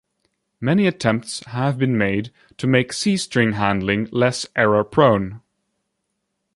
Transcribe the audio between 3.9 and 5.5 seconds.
less error prone.